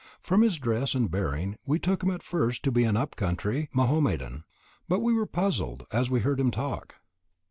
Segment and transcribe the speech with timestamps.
[0.19, 4.45] From his dress and bearing we took him at first for an up country Mahomedan,
[4.89, 6.95] but we were puzzled as we heard him talk.